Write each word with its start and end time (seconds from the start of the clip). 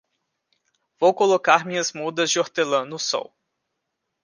Vou 0.99 1.13
colocar 1.13 1.63
minhas 1.63 1.93
mudas 1.93 2.31
de 2.31 2.39
hortelã 2.39 2.83
no 2.85 2.97
sol. 2.97 3.31